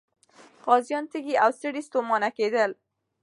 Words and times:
غازيان 0.65 1.03
تږي 1.11 1.35
او 1.43 1.49
ستړي 1.57 1.81
ستومانه 1.87 2.29
کېدل. 2.37 2.71